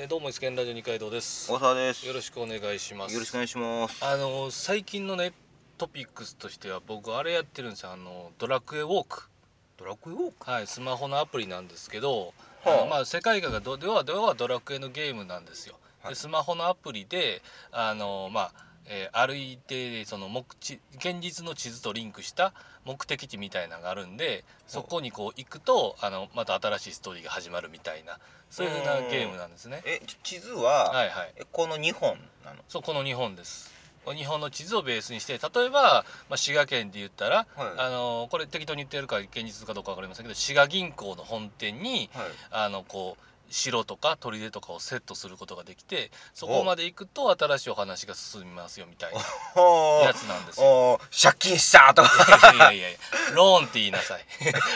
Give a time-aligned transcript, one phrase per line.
[0.00, 1.50] えどうもイスケンラジオ二階堂です。
[1.50, 2.06] 大沢です。
[2.06, 3.12] よろしくお願いします。
[3.12, 4.04] よろしくお願いします。
[4.04, 5.32] あの最近のね
[5.76, 7.90] トピックスとしては僕あれやってるんですよ。
[7.90, 9.28] あのドラクエウォーク。
[9.76, 10.48] ドラクエウォーク？
[10.48, 12.32] はいスマホのアプリなんですけど、
[12.62, 12.86] はあ。
[12.88, 16.12] まあ世界観がど要は要はドラクエのゲームなんですよ、はい。
[16.12, 17.42] でスマホのアプリで
[17.72, 18.52] あのまあ
[18.88, 22.52] えー歩いてその目地現実の地図とリンクした
[22.84, 28.18] 目的地みたいなのがあるんでそこにこう行くとあのまた新しいストーリーが始まるみたいな
[28.50, 29.82] そういうふうなゲームなんですね。
[29.84, 31.32] え地図は、はいはい。
[31.36, 32.60] えこの2本なの？
[32.68, 33.76] そうこの日本です。
[34.14, 37.46] 日本の地図をベースにして例えば、まあ、滋賀県で言ったら、はい。
[37.76, 42.26] あのこれ適当に言ってるか現実かどうか分かりませんけど滋賀銀行の本店にはい。
[42.52, 49.20] あのこう城とか砦とかをセットすることができてそこまで行くと新しいお話が進みますよみたいな
[49.54, 50.66] ほやつなんですよ。
[50.66, 52.52] お借金したとか。
[52.54, 52.98] いやいやいや
[53.34, 54.24] ローンって言いなさい。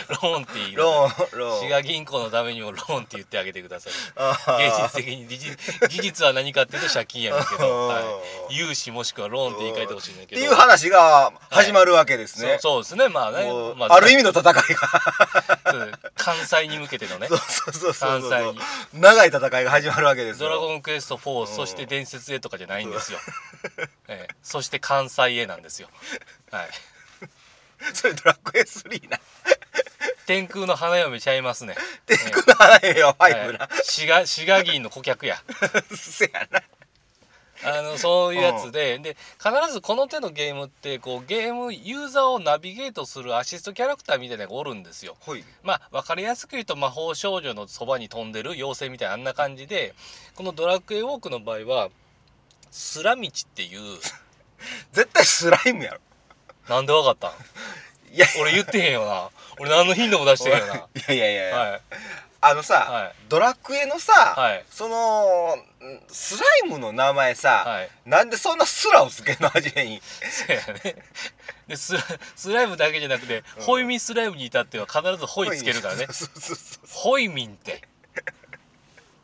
[0.08, 1.26] ローンって言いなロさい。
[1.26, 1.60] ーンローン。
[1.60, 3.92] 滋賀銀行のためにもローンって言ってあげてください。
[3.92, 10.40] 現実的に事実事実は何かっていうと借金やねんけど、あはーい、融資もしくはローンって言い換えてほしいねんっけど。
[10.40, 13.08] ていう話が始まるわけですね、そうそうですね。
[13.08, 13.50] まあね。
[13.76, 14.60] まある意味の戦いが
[16.16, 17.28] 関西に向けてのね。
[17.28, 18.20] そうそうそうそう。
[18.20, 19.00] 関西に。
[19.00, 23.18] 長い戦いが始まるわけですドよラゴンクエスト4、そして伝説へとかじゃないんですよ、
[24.08, 25.88] ええ、そして関西へなんですよ。
[26.50, 26.68] はい。
[27.94, 29.18] それドラクエ3な。
[30.26, 31.74] 天空の花嫁ちゃいますね。
[32.06, 35.42] 天空の花嫁は5な、はい滋賀滋賀銀の顧客や。
[35.94, 36.62] せやな
[37.64, 45.16] あのそういうやつで、で必ずこの手のゲームってこうゲームユーザーをナビゲートするアシストキャラクターみたいなのがおるんですよ。
[45.20, 45.44] ほい。
[45.62, 49.94] まあ分かりやすく言うと魔法少女のそばに飛んでる妖精みたいなあんな感じで
[50.34, 51.90] このドラクエウォークの場合は
[52.70, 53.80] スラ道っていう
[54.92, 56.00] 絶対スライムやろ。
[56.68, 57.30] なんでわかったん？
[58.14, 58.26] いや。
[58.40, 59.30] 俺言ってへんよな。
[59.60, 60.74] 俺何のヒントも出してへんよな。
[60.74, 61.80] いやいやいやいや、はい
[62.44, 63.12] あのさ、はい。
[63.28, 64.64] ドラクエのさ、はい。
[64.68, 67.90] そのんスライムの名前さ、はい。
[68.04, 70.02] なんでそんなスラをつけんの初めに。
[70.02, 70.96] そうやね。
[71.68, 72.02] でスラ
[72.34, 76.06] スライムだけじゃなくて、ホイミスライムに至っては必ずホイつけるからね。
[76.10, 77.82] そうそうそうホイミンって。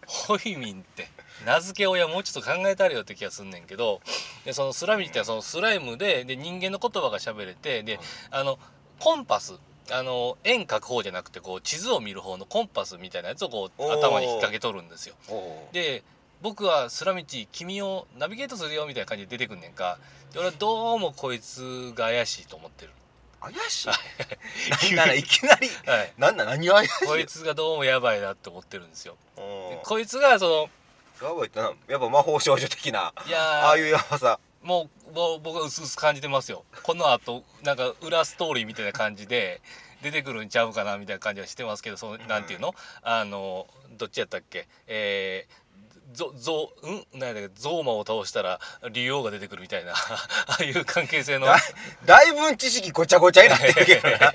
[0.06, 1.08] ホイミンって。
[1.44, 4.00] 名付け親もうちょっと考えたれよって気がすんねんけど。
[4.44, 7.98] でそのスラミってのはそのスライムでで人間の言葉が喋れてで
[8.30, 8.60] あの
[9.00, 9.54] コンパス
[9.90, 15.14] あの円描く方じゃなくてこう地図を見る方のコンパスみたいなやつをこう頭に引っ掛けとるんですよ。
[15.72, 16.02] で
[16.42, 19.98] 僕はスラミチ君をナビゲートするよみたいな感じで出てくんねんか。
[20.32, 22.92] で俺はどうもこいつが怪しいと思ってる。
[23.40, 23.86] 怪し
[24.90, 24.94] い？
[24.96, 25.68] なんならいきなり。
[25.86, 26.12] はい。
[26.18, 27.06] なんだ何が怪しい？
[27.06, 29.16] こいつがどうもやばいなって思ってるんですよ。
[29.84, 30.68] こいつがそ
[31.22, 33.12] のやばいってなやっぱ魔法少女的な。
[33.26, 33.42] いやー。
[33.66, 36.64] ああいうやばさもう僕は薄々感じてますよ。
[36.82, 39.60] このあとなんか裏ストーリーみたいな感じで
[40.02, 42.74] 出てくるんちゃうかなみたいな感じはしてますけどそのなんていうの？
[43.02, 43.66] あの
[43.98, 44.68] どっちやったっけ？
[44.86, 45.67] えー、
[46.12, 47.50] ゾゾうん何だっけ？
[47.54, 48.60] ゾーマを倒したら
[48.92, 49.92] 竜王が出てくるみたいな。
[50.46, 51.46] ああいう関係性の。
[51.46, 51.56] だ
[52.04, 54.32] だいぶ知識ごちゃごちゃになってるけどな。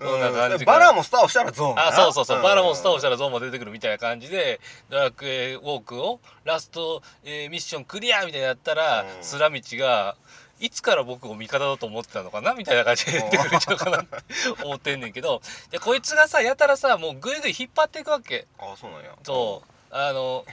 [0.00, 9.08] そんな感じバラもスターをしたらゾーンあそうそうそう、バラモンスターをしたららゾーンも出てくるみたいな感じでドラクエウォークをラスト、えーミッションクリアみたいになったら、うん。
[9.22, 10.16] スラミチが
[10.60, 12.54] いつから僕を味方だと思ってたのかな？
[12.54, 14.16] みたいな感じで出てくるんちゃうかなって
[14.64, 18.46] 思ってんねんけどでこいつがさやたらさもうグイグイ引っ張っていくわけ。
[18.58, 19.10] あそうなんや。
[19.24, 19.94] そう。
[19.94, 20.44] あの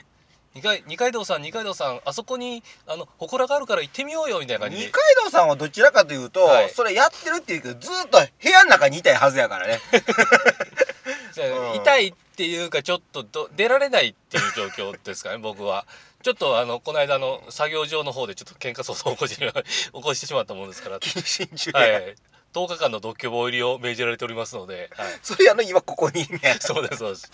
[0.55, 4.85] 二階二階堂さん二階堂さんあそこにあの祠があるから行ってみようよみたいな感じで。
[4.87, 6.69] 二階堂さんはどちらかというと、はい。
[6.69, 9.79] それやってるっていうけどずーっと部屋の中にいたいはずやからね。
[11.33, 11.75] じゃあうん。
[11.75, 15.85] 痛いっていうかちょっとど出られないっていう状況ですかね 僕は。
[16.21, 20.99] ちょっとあのこの間の作業場の方でちょっと喧嘩騒動を起こして起こしてしまったものですから。
[20.99, 22.15] 謹慎中はや、い
[22.53, 26.59] 10日間の独居房入りを命じられておりますので、はい、 それやの今ここにねや。
[26.59, 27.31] そうですそうです。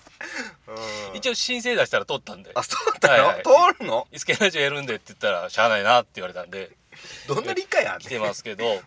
[0.67, 1.17] うん。
[1.17, 2.51] 一応申請出したら通ったんで。
[2.53, 3.43] あそうだよ、はいはい。
[3.43, 6.71] 通るの「イスケラジオやるんで」って言ったら「しゃあないな」って言われたんで。
[7.27, 7.99] どんな理解やん。
[7.99, 8.65] 来てますけど。
[8.65, 8.81] うん。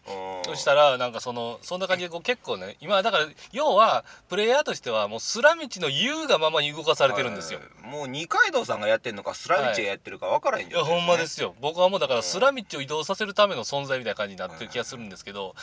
[0.44, 7.60] そしたらなんかそのそんな感じでこう結構ね今だから要はプレイヤーとしてはもうスラ道の言うがままに動かされてるんですよ。
[7.60, 7.90] はい。
[7.90, 10.70] もう二階堂さんがやってんのかスラミチがやってるか分からへんい。
[10.70, 11.54] やほんまですすよ。
[11.60, 15.54] 僕はもうだからスラ道を移動させるための存在みたいな感じになってる気がするんですけど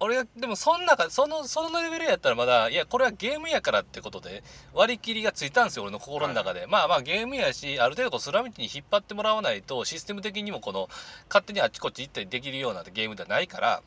[0.00, 10.88] 俺がでもそん中そのそのレベルやったらまだいやこれはゲームやからってことで割り切りがついたんですよ俺の心の中で、まあまあゲームやしある程度こうスラ道に引っ張ってもらわないとシステム的にもこの
[11.28, 13.82] 勝手にあっちこっち行ったりできるようなゲームではないから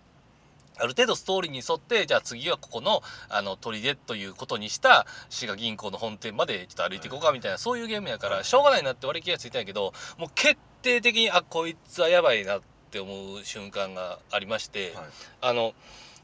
[0.78, 15.06] ある程度ストーリーに沿ってじゃあ次はここのあの砦ということにした滋賀銀行の本店までちょっと歩いていこうかみたいなそういうゲームやからしょうがないなって割り切りがついたんやけどもう決定的にあこいつはやばいなって思う瞬間がありまして、はい。
[15.42, 15.74] あの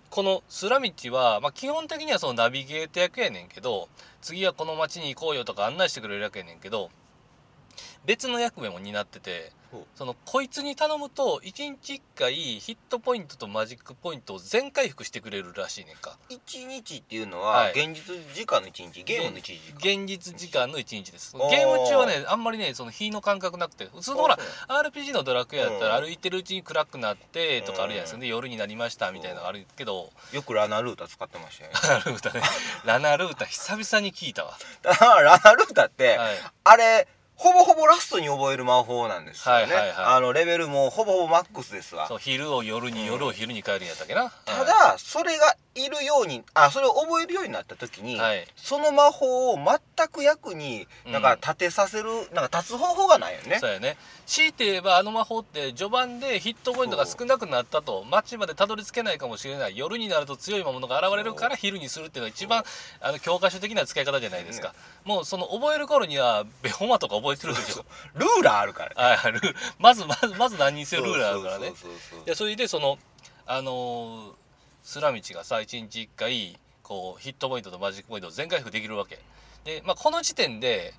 [0.10, 3.90] このスラ道は、まあ、基本的にはそのナビゲート役やねんけど
[4.22, 6.90] 次はこの町に行こうよとか案内してくれる役やねんけど
[8.06, 9.52] 別の役目も担ってて
[9.96, 16.18] そのこいつに頼むと1日1回ヒットポイントとマジックポイントを全回復してくれるらしいねんか。
[16.30, 17.72] 一日っていうのははい。
[17.72, 19.04] 現実時間の一日？
[19.04, 21.36] ゲームの一日か現実時間の1日です。
[21.36, 24.40] ゲーム中はねあんまりねその日の感覚なくて普通のほら
[24.70, 26.06] RPG のドラクエやったらうん。
[26.06, 30.12] 歩いてるうちに暗くなってとかあるじゃないですか、で夜になりましたみたいなのあるけど。
[30.32, 31.76] よくラナルータ使ってましたよね。
[31.84, 32.42] ラナルータね。
[32.86, 34.58] ラナルータ久々に聞いたわ、
[35.22, 39.96] ラナルータって、はい、あれほぼほぼラストに覚える魔法なんですよね、はいはいはい。
[40.18, 42.08] あのレベルもほぼほぼマックスですわ。
[42.08, 43.06] そう昼を夜に、うん。
[43.06, 44.32] 夜を昼に帰るんやったっけな？
[44.46, 53.60] ただ、それがいるようにあそれを覚えるようになった時に、はい、はいその魔法を全く役になんか立てさせる、なんか立つ方法がないよね。
[53.60, 53.98] そうやね。
[54.26, 59.78] 強いて言えばあの魔法って序盤でヒットポイントが少なくなったと街までたどり着けないかもしれない。
[59.78, 62.64] 夜になると強い魔物が現れるから昼にするっていうのが一番
[63.00, 64.74] あの教科書的な使い方じゃないですか、
[65.06, 67.86] もうその覚える頃にはベホマとか覚えてるでしょ。
[68.16, 69.16] ルーラーあるからね。
[69.18, 69.34] はい
[69.80, 71.74] まずまずまず何人せよルールあるからね。
[71.76, 71.88] そ
[72.32, 72.98] うそれでその
[73.46, 74.32] あのー
[74.84, 79.20] スラ道がさ1日1回こうヒットポイントとマジックポイントを全回復できるわけ。
[79.66, 80.94] で、まあ、この時点で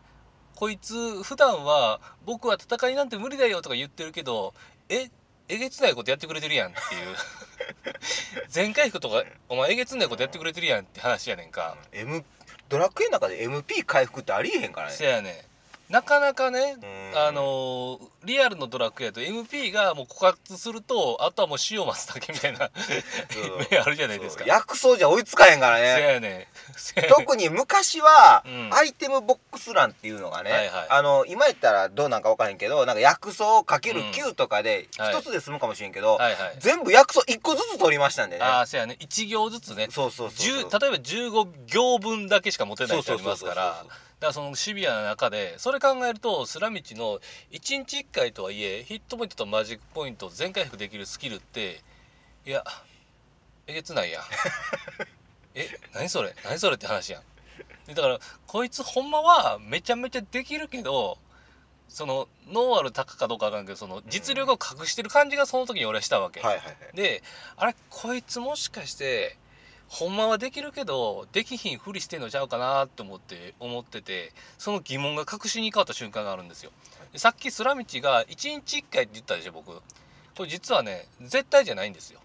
[0.56, 4.52] こいつ普段は僕は戦いなんて無理だよとか言ってるけど
[4.90, 5.08] え
[5.48, 7.16] えげつないことやってくれてるやんっていう。
[8.48, 12.22] 全回復とかお前えげつないことやってくれてるやんって話やねんか、M
[12.68, 14.94] ドラクエの中で MP 回復ってありえへんからね。
[14.94, 15.48] せやね
[15.90, 16.76] なかなかね
[17.12, 17.18] うん。
[17.18, 22.68] あのーリアルのドラクエやと MP がもう枯渇するとあとはもう塩待つだけみたいな
[23.70, 24.44] 目あるじゃないですか。
[24.44, 26.46] 薬草じゃ追いつかへんからせねやねん。
[26.76, 27.10] せやねん。
[27.14, 28.70] 特に昔は、うん。
[28.74, 30.86] アイテムボックス欄っていうのがね、はいはい。
[30.90, 34.10] あの今やったらどうなんか分からへんけどなんか薬草かけるうん。
[34.10, 35.14] 9とかではい。
[35.14, 36.54] 一つで済むかもしれんけど、はいはい。
[36.58, 38.44] 全部薬草1個ずつ取りましたんでね。
[38.44, 38.98] ああせやね。
[39.00, 39.88] 1行ずつね。
[39.90, 40.68] そうそうそうそう。
[40.68, 43.54] 10例えば15行分だけしか持てないってありますから。
[43.54, 47.20] だそうそうそうそうからそのシビアな中でそれ考えるとスラ道の1
[47.52, 51.80] 日1回とはいえヒットポイントとマジックポイントを全回復できるスキルって
[52.44, 52.64] いや
[53.66, 54.22] えげつないやん。
[55.54, 56.34] え何それ？
[56.44, 57.22] 何それって話やん。
[57.86, 61.18] でだからこいつほんまはめちゃめちゃできるけど
[61.88, 66.96] そのノーアル高かどうかわかんないけどその実力を隠してる感じがその時に俺はしたわけ、はいはいはい。
[66.96, 67.22] で
[67.56, 69.36] あれこいつもしかして
[69.88, 76.70] ほんまはできるけどできひんふりしてんのちゃうかなって思って思っててその疑問が確信に変わった瞬間があるんですよ。
[77.12, 79.72] でさっきスラ道が1日1回って言ったでしょ僕。
[80.36, 82.20] これ実はね絶対じゃないんですよ。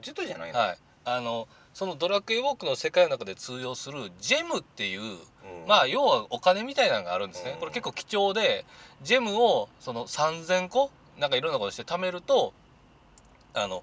[0.00, 0.78] 絶対じゃないの、はい。
[1.04, 5.18] あのそのドラクエウォークの世界の中で通用するジェムっていううん。
[5.68, 7.52] まあ要はお金みたいなのがあるんですね。
[7.52, 7.58] うん。
[7.58, 8.64] これ結構貴重で
[9.02, 12.54] ジェムをその3,000個なんかいろんなことして貯めると
[13.54, 13.82] あの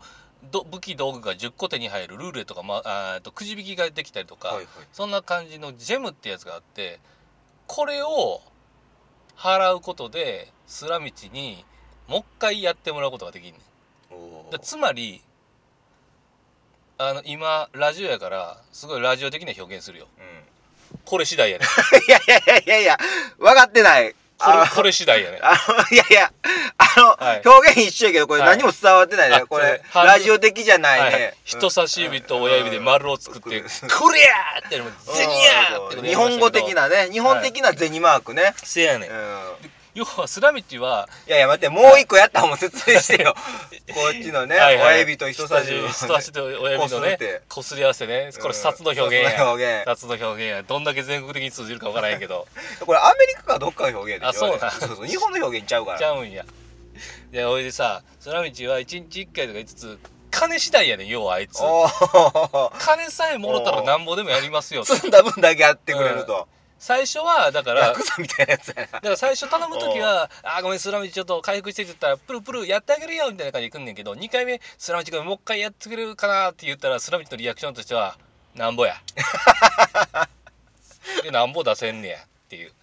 [0.51, 4.67] ど武器道具が10個手に入るルーレとか、まあ、あーとくじ引きができたりとか、はいはい。
[4.91, 6.99] そんな感じのジェムってやつがあって
[7.67, 8.41] これを
[9.37, 11.65] 払うことでスラ道に
[12.07, 13.59] もう一回やってもらうことができるね
[14.57, 14.59] ん。
[14.61, 15.21] つまり
[16.97, 20.07] あの今ラジオやからすごいラジオ的な表現するよ。
[20.17, 20.97] うん。
[21.05, 21.65] これ次第やね
[22.07, 22.97] いやいやいやいやいや
[23.39, 25.39] 分かってないこれこれ次第やね。
[25.41, 26.31] あのいやいや
[26.77, 27.41] あの、はい。
[27.45, 28.57] 表現一緒やけどこれはい。
[28.57, 33.67] 何も伝わってないね、あこれラジオ的じゃないね、はい、人差し指と親指で丸を作って「うん。
[33.89, 37.09] こりゃー!」ってやるうんゼニヤーって日本語的なね。
[37.11, 39.09] 日本的な銭マークね、せやねん。
[39.09, 43.35] うん要はスラミチはいやいや待ってもう一個やった方も説明してよ。
[43.93, 44.95] こっちのね、はいはい。
[44.95, 48.31] 親指と人差し指人差し指と親指のねこすり合わせてね。
[48.41, 49.85] これ札の表現うん札のや表現。
[49.85, 50.63] 札の表現や。
[50.63, 52.47] どんだけ全国的に通じるかわからへんけど。
[52.85, 55.99] これアメリカかどっかの表現でしょあそうなんそうそう日本の表現ちゃうから。
[55.99, 56.43] ちゃうんや。
[57.31, 59.99] でおいでさスラミチは1日1回とか言いつつ
[60.31, 61.59] 金次第やねん要はあいつ。
[62.79, 64.83] 金さえもろたらなんぼでもやりますよ。
[64.85, 66.47] 積んだ分だけやってくれると、
[66.83, 68.81] 最初はだからヤクザみたいなやつやな。
[68.81, 78.17] だから最初頼む時は「あーごめんスラミチちょっと回復して」って言ったら「プルプルやってあげるよ」みたいな感じで来んねんけど2回目「スラミチ君もう一回やってくれるかな」って言ったらスラミチのリアクションとしては
[78.53, 78.97] 「なんぼや」
[81.23, 82.73] でなんぼ出せんねやっていう。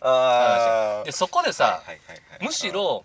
[0.00, 1.04] あー。
[1.04, 2.44] でそこでさはいはいはいはい。
[2.46, 3.04] むしろ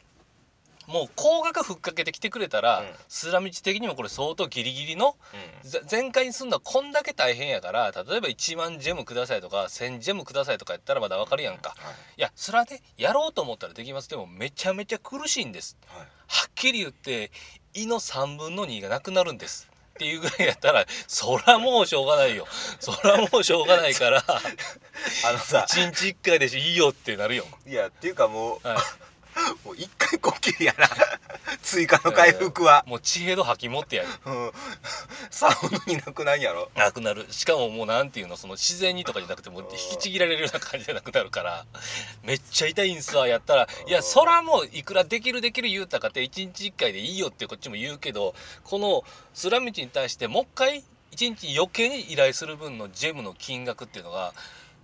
[0.88, 2.86] もう高額ふっかけてきてくれたら、うん。
[3.08, 5.16] スラミチ的にもこれ相当ギリギリの
[5.63, 5.70] うん。
[5.70, 12.22] ぜ全開にすんのはこんだけ大変やから例えば1万ジェムくださいとか1000ジェムくださいとかやったらまだわかるやんか、はいい。
[12.22, 14.10] やそれはねやろうと思ったらできます。
[14.10, 15.78] でもめちゃめちゃ苦しいんです。
[15.88, 16.08] はい。
[16.28, 17.32] はっきり言って
[17.74, 19.70] 胃の3分の2がなくなるんです。
[19.94, 22.48] っていうぐらいやったら そらもうしょうがないよ。
[22.80, 25.68] そらもうしょうがないから あのさ。
[25.70, 28.78] 1日1回でしいいよってなるよ、いやっていうかもうはい、
[29.66, 30.88] もう一回こっきりやな。
[31.62, 34.10] 追加の回復は、もう地平度吐き持ってやる。
[34.25, 34.52] うん、
[35.30, 36.70] サウンドになくないんやろ。
[36.75, 37.28] なくなる。
[37.32, 41.66] しかももうなんていうのその自然にとかじゃなくてもう引きちぎられるような感じじゃなくなるから
[42.24, 43.68] めっちゃ痛いんすわやったら。
[43.88, 54.34] いやそらもういくらできるできる言うたかって1日1回でいいよってこっちも言うけどこのスラミチに対してもう一回1日余計に依頼する分のジェムの金額っていうのが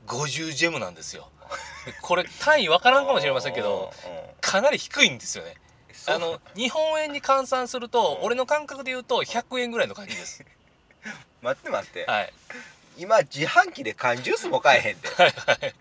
[0.08, 1.30] 50ジェムなんですよ。
[1.39, 1.39] で
[2.02, 3.94] これ単位わからんかもしれませんけど
[4.42, 5.56] かなり低いんですよね。
[6.08, 10.44] あの日本円に換算すると俺の感覚で言うと100円ぐらいの感じです。
[11.42, 12.34] 待って待って、はい。
[12.98, 15.08] 今自販機で缶ジュースも買えへんで。
[15.10, 15.76] はいはい。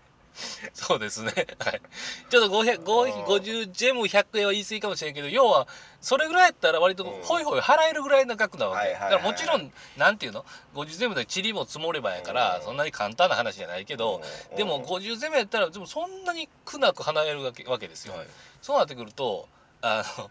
[0.73, 1.33] そうですね。
[1.59, 1.81] はい。
[2.29, 5.67] ちょっと500 5 50ジェム100円は言い過ぎかもしれんけど、要は、
[6.01, 8.93] それぐらいやったら割とうんホイホイ払えるぐらいの額なわけ。
[8.93, 18.15] だからもちろん、なんていうの ?50 ゼムで塵も積もればやからう、んそんなに簡単な話じゃないけど、うんでも50ゼムやったら、でもそんなに苦なく払えるわけわけですよ。
[18.15, 18.27] はい
[18.61, 19.47] そうなってくると、
[19.81, 20.29] あの、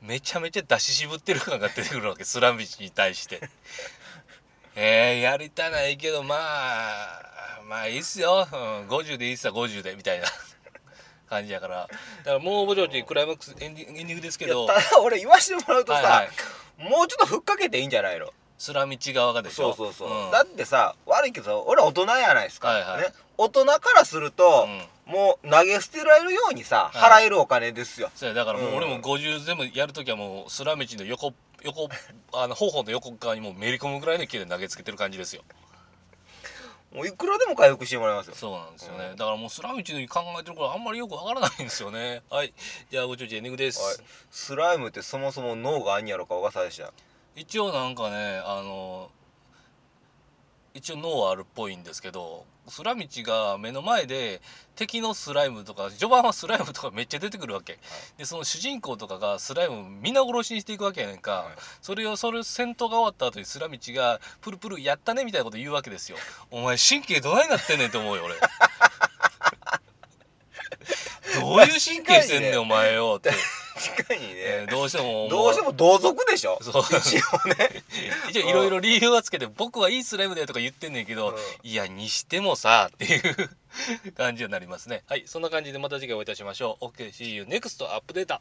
[0.00, 3.40] めちゃめちゃ出し渋ってる感が出てくるわけ、スラミチに対して。
[4.74, 7.31] えー、やりたないけど、まあ、
[7.72, 8.46] まあいいっすよ。
[8.52, 10.26] うん、50でいいっすわ、50で、みたいな。
[11.30, 11.88] 感じやから。
[11.88, 18.30] だからもうぼちぼちクライマックスエンディエングですけど、ただ俺言わしてもらうとさ、はいはい、もうちょっとふっかけていいんじゃないの？
[18.58, 19.72] スラミチ側がでしょ。
[19.72, 20.30] そうそうそう、ん。
[20.32, 23.00] だってさ悪いけど俺大人やないですか、はいはい。
[23.00, 25.10] ね、大人からすると、うん。
[25.10, 27.22] もう投げ捨てられるようにさ、はい。
[27.22, 28.10] 払えるお金ですよ。
[28.14, 28.76] そうやだからもううん。
[28.76, 31.88] 俺も50全部やるときはもうスラミチの横横
[32.34, 35.42] あの頬の横側にもうめり込むぐらいの勢いで投げつけてる感じですよ
[36.94, 38.34] もういくらでも回復してもらいますよ。
[38.34, 42.22] そうなんですよね、うんだからもうスラミチの考えてることあんまりよくわからないんですよね。
[42.30, 42.52] はい。
[42.90, 43.96] じゃあごちょちエンディングです、はい。
[44.30, 46.92] スライムってそもそも脳があんやろか小笠でした。
[47.34, 49.10] 一応なんかねあの
[50.74, 54.40] 一応脳はあるっぽいんですけどスラミチが目の前で
[54.76, 57.78] 敵のスライムとか序盤はスライムとかめっちゃ出てくるわけ、
[58.16, 61.54] でその主人公とかがスライム皆殺しにしていくわけやねんか、はい。
[61.82, 66.16] それをそれ戦闘が終わった後にスラミチが「プルプルやったね」みたいなこと言うわけですよ。
[66.50, 68.36] お前神経どないなってんねんって思うよ俺。
[71.40, 73.32] どういう神経してんねんお前よって、
[73.90, 76.58] 確かにね、えーどうしてもどうしても同族でしょ？
[76.62, 76.82] そう。
[76.82, 77.82] 一応ね。
[78.30, 81.36] 一応いろいろ理由はつけて僕はいいスライムだよとか言ってんねんけど、うん。
[81.68, 85.02] いやにしてもさっていう感じになりますね。
[85.08, 86.84] はいそんな感じでまた次回お会いいたしましょう。
[86.86, 88.38] OK see you next アップデート